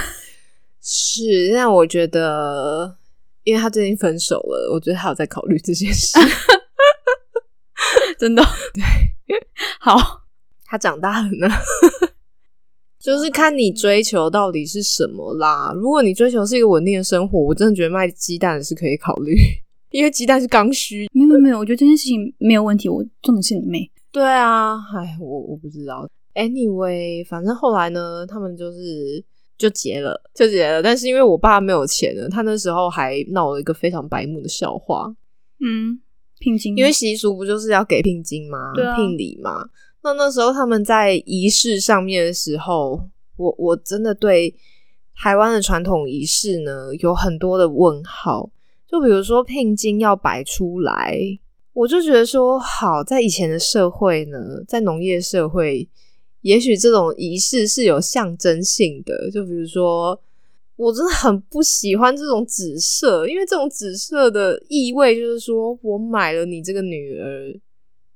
[0.81, 2.97] 是，但我觉得，
[3.45, 6.19] 因为她最近分手了，我觉得她有在考虑这件事。
[8.19, 8.83] 真的，对，
[9.79, 10.23] 好，
[10.67, 11.49] 她长大了呢。
[12.99, 15.73] 就是看你追求到底是什么啦。
[15.77, 19.37] 如果你追求是一个稳定的生活，我真的觉得卖鸡蛋是可以考虑，
[19.93, 21.07] 因为鸡蛋是刚需。
[21.13, 22.89] 没有没有没有，我觉得这件事情没有问题。
[22.89, 26.09] 我重点是你妹，对啊，哎，我我不知道。
[26.35, 29.25] Anyway，反正后来呢，他们就是
[29.57, 30.83] 就结了，就结了。
[30.83, 35.15] 但是因为我爸没有钱了，他那时候还闹了一个非常白目的笑话，
[35.61, 36.01] 嗯，
[36.41, 38.73] 聘金，因为习俗不就是要给聘金吗？
[38.75, 39.67] 对啊聘礼嘛。
[40.07, 44.55] 那那时候他们在仪式上面的时候，我我真的对
[45.17, 48.49] 台湾的传统仪式呢有很多的问号。
[48.87, 51.19] 就比如说聘金要摆出来，
[51.73, 54.39] 我就觉得说，好，在以前的社会呢，
[54.69, 55.89] 在农业社会，
[56.43, 59.29] 也许这种仪式是有象征性的。
[59.33, 60.17] 就比如说，
[60.77, 67.59] 我真的很不喜欢这种紫色，因为这种紫色的意味就是说我买了你这个女儿，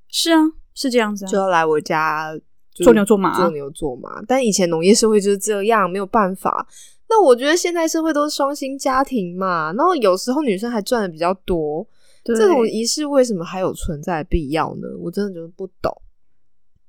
[0.08, 0.38] 是啊，
[0.80, 2.32] 是这样子啊，就要来我家
[2.72, 4.22] 做牛做马啊做牛做马。
[4.26, 6.66] 但以前农业社会就是这样，没有办法。
[7.10, 11.86] 那我觉得现在社会都是双薪家庭嘛，然后有时候女生还赚的比较多，
[12.24, 14.88] 这种仪式为什么还有存在的必要呢？
[14.98, 15.94] 我真的觉得不懂。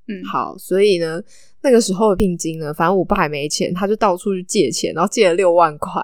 [0.08, 1.22] 嗯，好，所以呢，
[1.62, 6.02] 那个时候的聘金呢，反正我爸还没钱，他就到处去借钱，然后借了六万块。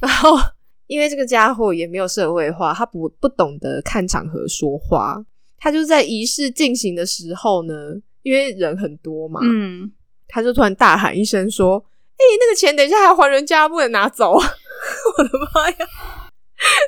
[0.00, 0.36] 然后
[0.86, 5.24] 因为这个家伙也没有社会化，他不不懂得看场合说话，
[5.58, 7.74] 他就在仪式进行的时候呢，
[8.22, 9.90] 因为人很多嘛，嗯，
[10.28, 11.78] 他就突然大喊一声说
[12.16, 14.34] ：“哎、那个钱等一下还要还人家，不能拿走！”
[15.18, 15.76] 我的妈呀！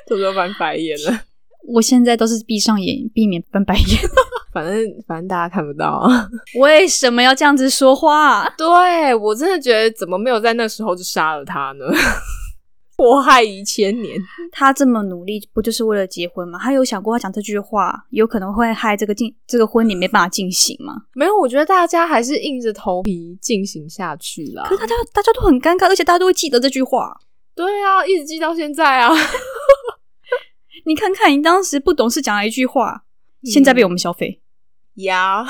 [0.07, 1.21] 偷偷翻白眼了。
[1.67, 3.85] 我现在都是闭上眼，避免翻白眼。
[4.53, 6.27] 反正反正大家看不到啊。
[6.59, 8.49] 为什么要这样子说话？
[8.57, 11.85] 对我真的觉得，怎么没有在那时候就杀了他呢？
[12.99, 14.19] 祸害一千年。
[14.51, 16.59] 他这么努力，不就是为了结婚吗？
[16.61, 20.93] 他有想过他讲这句话，有可能会害这个进这个婚礼没办法进行吗？
[21.13, 24.75] 没有，我觉得大家还是硬着头皮进行下去了可。
[24.75, 27.17] 是大家大家都很尴尬，而且大家都会记得这句话。
[27.55, 29.09] 对啊，一直记到现在啊。
[30.85, 33.03] 你看看，你当时不懂事讲了一句话，
[33.43, 34.41] 现在被我们消费，
[34.95, 35.45] 呀，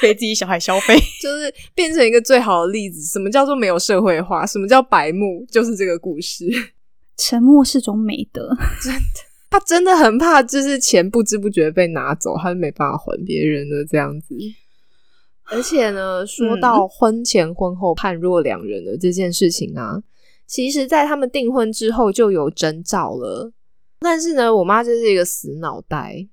[0.00, 0.94] 被自己小孩消费。
[1.22, 3.02] 就是变成一个最好的例子。
[3.02, 4.46] 什么叫做没有社会化？
[4.46, 5.46] 什么叫白目？
[5.50, 6.46] 就是这个故事。
[7.16, 8.48] 沉默是种美德。
[8.82, 9.00] 真的
[9.50, 14.36] 他真的很怕，就是钱不知不觉被拿走，他就没办法还别人了这样子。
[15.46, 20.00] 而且呢，说到婚前婚后判若两人的这件事情啊，
[20.46, 23.52] 其实在他们订婚之后就有征兆了。
[23.98, 26.28] 但是呢，我妈就是一个死脑袋，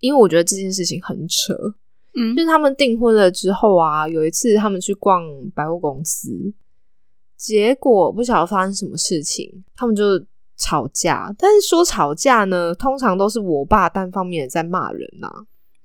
[0.00, 1.54] 因为我觉得这件事情很扯。
[2.16, 5.22] 嗯就是他们订婚了之后啊，有一次他们去逛
[5.54, 6.30] 百货公司，
[7.36, 10.04] 结果不晓得发生什么事情，他们就
[10.56, 11.34] 吵架。
[11.38, 15.28] 但是说吵架呢，通常都是我爸单方面的在骂人呐、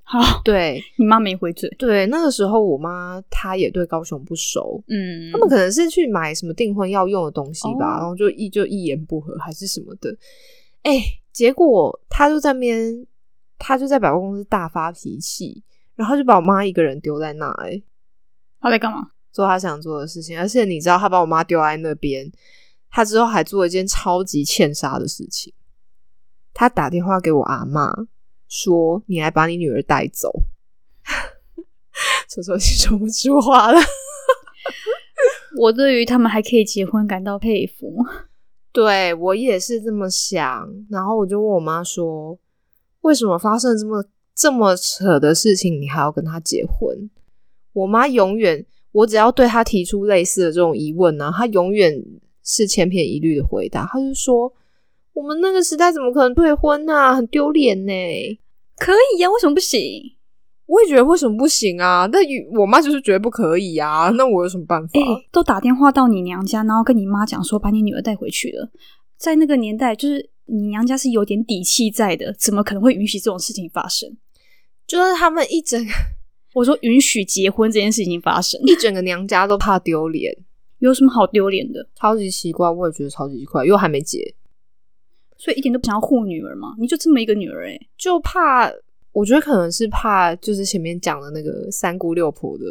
[0.03, 1.69] 好，对 你妈没回嘴。
[1.77, 10.15] 对，那个时候我妈她也对高雄不熟，嗯，他们可能是去买什么订婚要用的东西吧，哦然后就一就一言不合还是什么的。
[10.83, 11.01] 哎、
[11.33, 13.05] 结果他就在那边，
[13.57, 15.61] 他就在百货公司大发脾气，
[15.99, 17.83] 然后就把我妈一个人丢在那、哎，
[18.61, 19.09] 他在干嘛？
[19.33, 20.39] 做他想做的事情。
[20.39, 22.31] 而且你知道，他把我妈丢在那边，
[22.89, 25.53] 他之后还做了一件超级欠杀的事情。
[26.53, 27.93] 他打电话给我阿妈
[28.47, 30.31] 说：“你来把你女儿带走。
[32.29, 33.77] ”这时候已经说不出话了。
[35.57, 38.05] 我对于他们还可以结婚感到佩服。
[38.71, 42.39] 对我也是这么想，然后我就问我妈说
[43.01, 44.05] ：“为什么发生这么
[44.39, 47.09] 这么扯的事情，你还要跟他结婚？”
[47.73, 52.01] 我妈永远，我只要对她提出类似的这种疑问呢、她永远
[52.43, 54.51] 是千篇一律的回答，她就说
[55.13, 57.13] ：“我们那个时代怎么可能退婚啊？
[57.13, 57.91] 很丢脸呢。
[58.77, 59.79] 可以呀，为什么不行？
[60.65, 62.07] 我也觉得为什么不行啊？
[62.07, 62.21] 但
[62.57, 64.09] 我妈就是觉得不可以啊。
[64.09, 64.99] 那我有什么办法？
[65.31, 68.69] 都打电话到你娘家，然后跟你妈讲说把你女儿带回去了。
[69.17, 74.09] 在那个年代，就是你娘家是有点底气在的，怎么可能会允许这种事情发生？
[74.89, 75.79] 就是他们一整，
[76.55, 80.35] 我说允许结婚这件事情发生，一整个娘家都怕丢脸。
[80.79, 81.87] 有什么好丢脸的？
[81.93, 84.33] 超级奇怪，我也觉得超级奇怪，又还没结，
[85.37, 86.73] 所以一点都不想要护女儿嘛？
[86.79, 88.71] 你就这么一个女儿，哎，就怕，
[89.11, 92.63] 我觉得可能是怕，就是前面讲的那个三姑六婆的，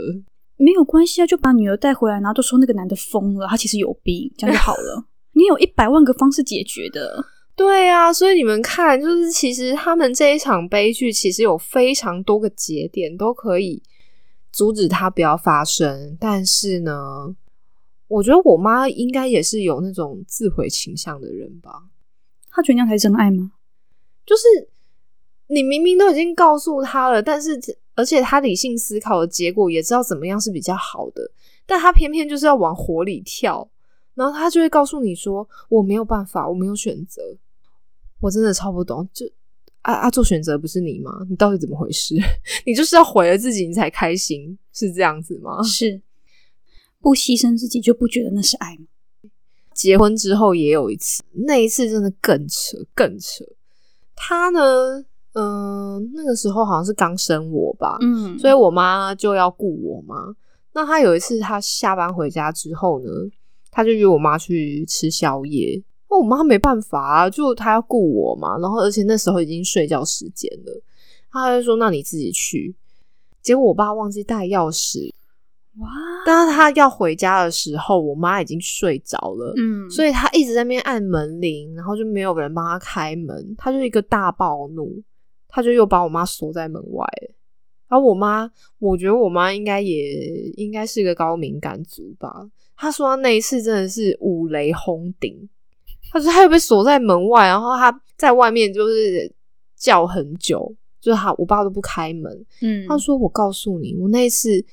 [0.56, 5.04] 没有关系啊，就把女儿带回来，然后就说那个男的疯了，他其实有病，这样就好了。
[5.36, 7.22] 你有一百万个方式解决的，
[7.58, 13.82] 对啊，所以你们看，就是其实他们这一场悲剧，其实有非常多个节点都可以
[14.52, 17.36] 阻止它不要发生，但是呢。
[18.10, 21.82] 我觉得我妈应该也是有那种自毁倾向的人吧？
[22.50, 23.52] 她觉得那样才是真爱吗？
[24.24, 24.70] 就是
[25.48, 27.60] 你明明都已经告诉她了，但是
[27.96, 31.30] 而且她理性思考的结果也知道怎么样是比较好的，
[31.66, 33.68] 但她偏偏就是要往火里跳，
[34.14, 37.36] 然后她就会告诉你说：“我没有办法，我没有选择。”
[38.20, 39.26] 我真的超不懂，就
[39.82, 41.10] 啊啊，做选择不是你吗？
[41.28, 42.14] 你到底怎么回事？
[42.66, 45.62] 你就是要毁了自己，你才开心，是这样子吗？
[45.62, 46.02] 是。
[47.00, 48.86] 不牺牲自己就不觉得那是爱吗？
[49.72, 53.44] 结婚之后也有一次，那一次真的更扯，更扯。
[54.16, 54.60] 他呢，
[55.34, 60.34] 嗯，那个时候好像是刚生我吧，嗯，所以我妈就要顾我嘛。
[60.72, 63.08] 那他有一次，他下班回家之后呢，
[63.70, 65.80] 他就约我妈去吃宵夜。
[66.10, 68.58] 那我妈没办法啊，就她要顾我嘛。
[68.58, 70.82] 然后而且那时候已经睡觉时间了，
[71.30, 72.74] 她就说：“那你自己去。”
[73.42, 75.12] 结果我爸忘记带钥匙。
[75.78, 75.86] 哇！
[76.26, 85.00] 但是他要回家的时候，我妈已经睡着了，嗯，所以他一直在那边按门铃，然后就没有人帮他开门，他就一个大暴怒，
[85.46, 87.06] 他就又把我妈锁在门外。
[87.88, 92.50] 然后我妈，我觉得我妈应该也应该是一个高敏感族吧。
[92.76, 95.48] 他说那一次真的是五雷轰顶，
[96.10, 99.32] 他说他又被锁在门外，然后他在外面就是
[99.76, 102.46] 叫很久，就是他我爸都不开门。
[102.62, 104.64] 嗯，他说我告诉你，我那一次。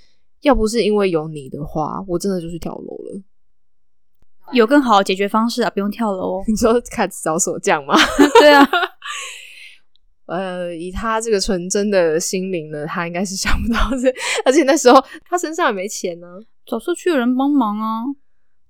[0.41, 3.24] 要不是因为有你的话，我真的就去跳楼了。
[4.54, 6.43] 有更好的解决方式啊，不用跳楼哦。
[6.48, 7.95] 你说开始找锁匠吗？
[8.39, 8.63] 对啊。
[10.28, 14.13] 呃，以他这个纯真的心灵呢，他应该是想不到这，
[14.45, 16.28] 而且那时候他身上也没钱呢，
[16.63, 18.04] 找社区的人帮忙啊，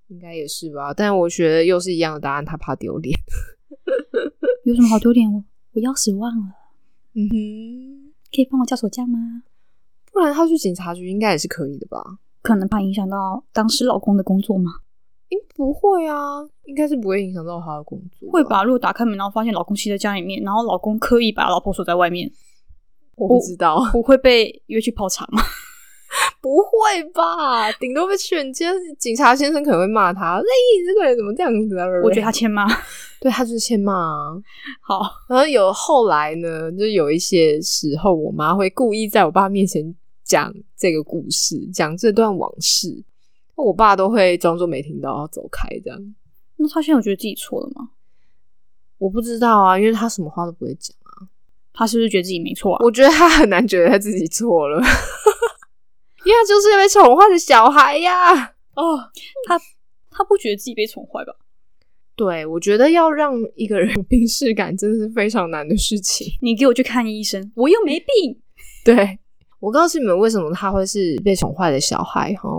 [0.08, 0.94] 应该也是吧。
[0.94, 3.18] 但我觉得又是一样的答案，他怕丢脸。
[4.64, 5.32] 有什么好丢脸？
[5.32, 6.44] 我我钥匙忘了。
[7.14, 9.44] 嗯哼，可以帮我叫锁匠吗？
[10.12, 12.20] 不然他去警察局应该也是可以的吧？
[12.42, 14.72] 可能怕影响到当时老公的工作吗？
[15.30, 18.30] 应不会啊，应该是不会影响到他的工作。
[18.32, 18.64] 会吧？
[18.64, 22.32] 如果打开门然后发现老公吸在家里面，然后老公刻意把老婆锁在外面，
[23.16, 25.42] 我不知道，我会被约去泡茶吗？
[26.42, 27.72] 不会吧？
[27.74, 28.66] 顶多被劝诫，
[29.00, 30.46] 警察先生可能会骂他：“哎，
[30.86, 32.68] 这个人怎么这样子？”我觉得他欠骂，
[33.22, 33.94] 对他就是欠骂。
[34.82, 39.96] 好，然后有后来呢，就有一些时候，我妈会故意在我爸面前。
[40.26, 43.04] 讲这个故事，讲这段往事，
[43.54, 46.16] 我爸都会装作没听到，要走开这样。
[46.56, 47.90] 那他现在有觉得自己错了吗？
[48.98, 51.30] 我不知道啊，因为他什么话都不会讲啊。
[51.76, 52.84] 他是不是觉得自己没错啊？
[52.84, 54.82] 我觉得他很难觉得他自己错了，
[56.26, 58.34] 因为他就是被宠坏的小孩呀。
[58.76, 58.98] 哦，
[59.48, 59.58] 他
[60.12, 61.34] 他不觉得自己被宠坏吧？
[62.16, 66.28] 对，我觉得要让一个人有病视感，真的是非常难的事情。
[66.42, 68.40] 你给我去看医生，我又没病。
[68.84, 69.20] 对。
[69.62, 72.32] 我告诉你们，为什么他会是被宠坏的小孩？
[72.36, 72.50] 哈，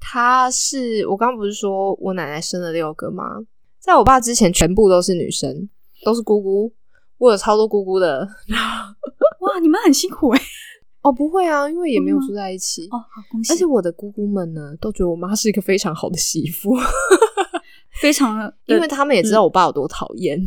[0.00, 3.24] 他是我刚刚不是说我奶奶生了六个吗？
[3.78, 5.68] 在我爸之前，全部都是女生，
[6.04, 6.72] 都是姑姑。
[7.18, 8.26] 我有超多姑姑的。
[9.40, 10.40] 哇，你们很辛苦哎。
[11.04, 12.88] 哦，不会啊，因为也没有住在一起。
[12.90, 13.52] 哦，好恭喜！
[13.52, 16.74] 而且我的姑姑们呢，都觉得我妈是一个非常好的媳妇，
[18.00, 20.40] 非常，因为他们也知道我爸有多讨厌。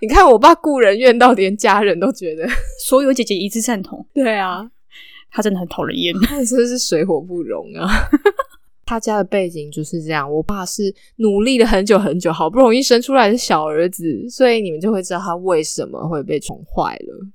[0.00, 2.44] 你看，我爸故人怨到连家人都觉得，
[2.84, 4.04] 所有姐姐一致赞同。
[4.12, 4.70] 对啊。
[5.30, 6.14] 他真的很讨人厌，
[6.46, 7.90] 真的是水火不容啊！
[8.86, 17.26] 他家的背景就是这样，我爸是努力了很久很久，好不容易生出来的小儿子，所以你们就会知道他为什么会被宠坏了。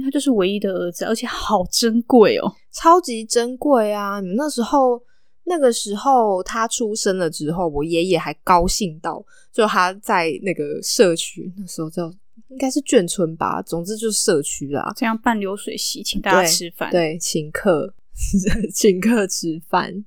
[0.00, 4.20] 他就是唯一的儿子，而且好珍贵哦，超级珍贵啊！
[4.20, 5.00] 你们那时候
[5.44, 12.12] 那个时候他出生了之后，我爷爷还高兴到，就他在那个社区那时候叫。
[12.48, 14.92] 应该是眷村吧，总之就是社区啦。
[14.94, 17.92] 这样办流水席，请大家吃饭，对，请客，
[18.72, 20.04] 请客吃饭。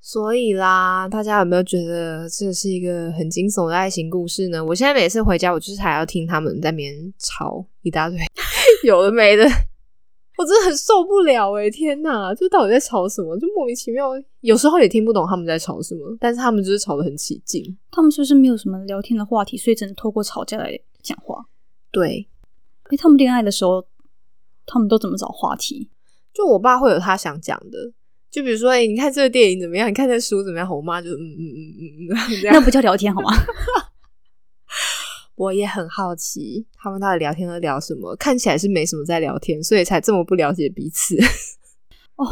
[0.00, 4.64] 所以啦，大家有没有觉得这是一个很惊悚的爱情故事呢？
[4.64, 8.18] 我现在每次回家，我就是还要听他们在那边吵一大堆
[8.86, 9.44] 有的没的，
[10.38, 11.70] 我真的很受不了哎！
[11.70, 13.38] 天哪，这到底在吵什么？
[13.38, 14.10] 就莫名其妙，
[14.40, 17.76] 有时候也听不懂他们在吵什么，但是他们就是吵得很起劲。
[17.90, 21.44] 他们是不是没有什么聊天的话题，所以只能透过吵架来讲话？
[21.90, 22.26] 对，
[22.84, 23.84] 哎，他们恋爱的时候，
[24.66, 25.90] 他们都怎么找话题？
[26.32, 27.92] 就我爸会有他想讲的。
[28.30, 29.90] 就比如说，哎，你看这个电影怎么样？
[29.90, 30.74] 你看这书怎么样？
[30.74, 32.16] 我妈就嗯嗯嗯嗯嗯，
[32.50, 33.30] 那不叫聊天好吗？
[35.42, 38.14] 我也很好奇，他们到底聊天都聊什么？
[38.16, 41.16] 看起来是没什么在聊天，所以才这么不了解彼此。
[42.16, 42.26] 哦，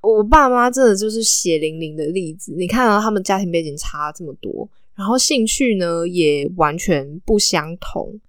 [0.00, 2.54] 我爸妈真的就是血淋淋的例子。
[2.56, 8.20] 你看到他们家庭背景差这么多，然后兴趣呢也完全不相同。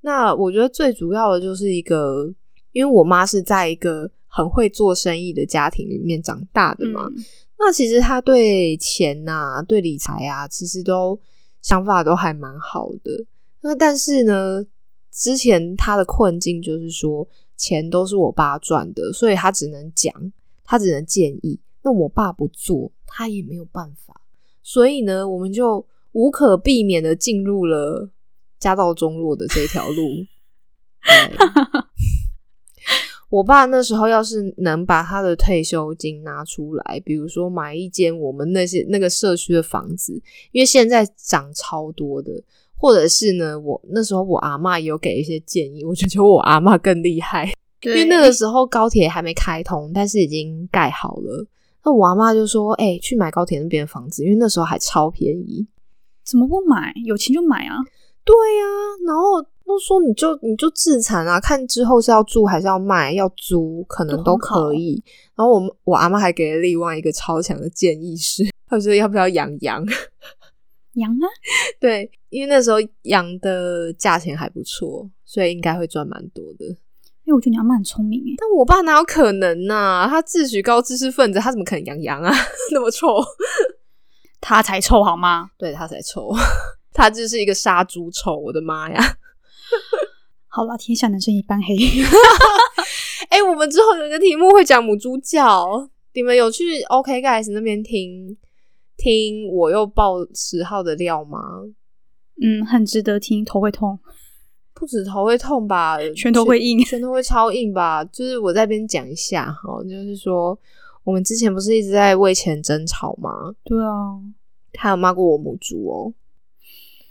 [0.00, 2.34] 那我觉得最主要的就是一个，
[2.72, 4.10] 因为我妈是在一个。
[4.32, 7.10] 很会做生意的家庭里面长大的嘛，
[7.58, 11.18] 那其实她对钱呐、对理财啊，其实都
[11.60, 13.10] 想法都还蛮好的。
[13.62, 14.64] 那但是呢，
[15.10, 20.32] 之前他的困境就是说，钱都是我爸赚的，所以他只能讲，
[20.64, 21.60] 他只能建议。
[21.82, 24.20] 那我爸不做，他也没有办法。
[24.62, 28.10] 所以呢，我们就无可避免的进入了
[28.58, 30.26] 家道中落的这条路。
[33.30, 42.42] 我爸那时候要是能把他的退休金拿出来，比如说买一间我们那些那个社区的房子，因为现在涨超多的，
[42.80, 47.52] 或者是呢，我那时候我阿妈有给一些建议，我就觉得我阿妈更厉害，
[47.84, 51.46] 因为那个时候高铁还没开通，但是已经盖好了。
[51.84, 55.66] 那我阿妈就说：“哎，去买高铁那边的房子，因为那时候还超便宜，
[56.24, 56.92] 怎么不买？
[57.04, 57.76] 有钱就买啊！”
[58.24, 58.64] 对呀，
[59.06, 59.46] 然后。
[59.70, 65.00] 都说你就你就自残啊，看之后是要住还是要卖，要租可能都可以。
[65.36, 69.86] 然后我我阿妈还给了另外一个超强的建议是，她说要不要养羊？
[70.94, 71.26] 羊啊？
[71.80, 76.64] 对，因为那时候羊的价钱还不错，所以应该会赚蛮多的。
[77.24, 80.06] 因为我觉得你阿妈很聪明诶，但我爸哪有可能呢？
[80.08, 82.32] 他自诩高知识分子，他怎么可能养羊啊？
[82.72, 83.06] 那么臭，
[84.40, 85.50] 他才臭好吗？
[85.56, 86.32] 对他才臭，
[86.92, 88.34] 他就是一个杀猪臭！
[88.36, 89.16] 我的妈呀！
[90.48, 91.76] 好了，天下男生一般黑。
[93.28, 98.36] 哎，我们之后有一个题目会讲母猪叫，你们有去 OK guys 那边听
[99.00, 101.38] 听我又爆十号的料吗？
[102.42, 103.98] 嗯，很值得听，头会痛，
[104.74, 108.04] 不止头会痛吧，拳头会硬，拳头会超硬吧？
[108.04, 110.58] 就是我在边讲一下哈，就是说
[111.04, 113.30] 我们之前不是一直在为钱争吵吗？
[113.64, 114.20] 对啊，
[114.72, 116.12] 他有骂过我母猪哦。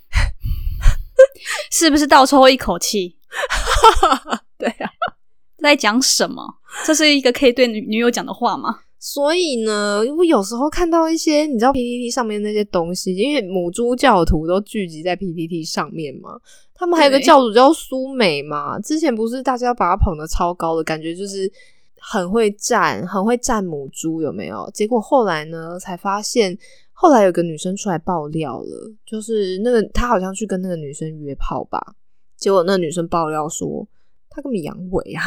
[1.71, 3.17] 是不是倒抽一口气？
[4.57, 4.89] 对啊，
[5.57, 6.43] 在讲什么？
[6.85, 8.81] 这是一个可以对女女友讲的话吗？
[8.99, 16.37] 所以呢，我有时候看到一些你知道 PPT 上面那些东西，因为母猪教徒都聚集在 PPT 上面嘛，
[16.75, 21.51] 他们还有个教主叫苏美嘛，之前不是大家把他捧的超高的感觉，就是
[21.97, 24.69] 很会站，很会站母猪，有没有？
[24.73, 26.57] 结果后来呢，才发现。
[27.01, 31.79] 后来有个女生出来爆料了，就是那个他好像去跟那个女生约炮吧，
[32.35, 33.87] 结果那个女生爆料说
[34.29, 35.23] 他根本阳痿啊，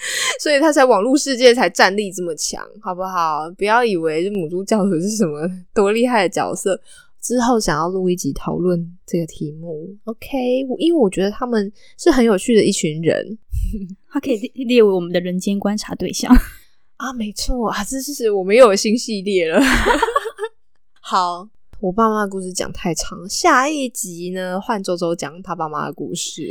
[0.40, 3.50] 所以他在网络世界才战力这么强，好不好？
[3.56, 6.80] 不要以为母猪教徒是什么多厉害的角色。
[7.22, 10.66] 之后想要录一集讨论这个题目，OK？
[10.78, 13.38] 因为我觉得他们是很有趣的一群人，
[14.10, 16.34] 他可以列为我们的人间观察对象
[16.96, 19.60] 啊，没错啊，这是我们又有新系列了。
[21.02, 21.46] 好，
[21.80, 26.50] 我爸妈的故事讲太长，下一集呢换周周讲他爸妈的故事。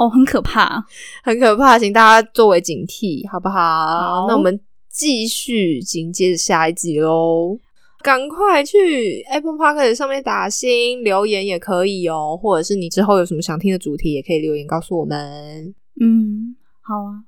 [0.00, 0.82] 哦，很可怕，
[1.22, 4.24] 很可怕，请大家作为警惕，好不好？
[4.26, 7.58] 那我们继续紧接着下一集喽，
[8.02, 15.74] 赶快去 Apple Park 上面打星留言也可以哦，或者是你之后有什么想听的主题，也可以留言告诉我们。
[16.00, 17.20] 嗯，好啊。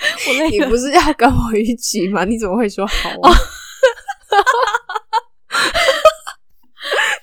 [0.00, 2.24] 我 你不是要跟我一起吗？
[2.24, 3.30] 你怎么会说好啊？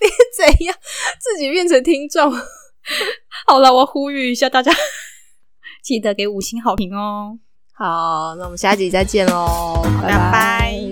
[0.01, 0.07] 你
[0.37, 0.75] 怎样
[1.19, 2.31] 自己变成听众？
[3.47, 4.71] 好了，我呼吁一下大家，
[5.83, 7.37] 记得给五星好评哦。
[7.73, 10.82] 好，那我们下集再见喽，拜拜。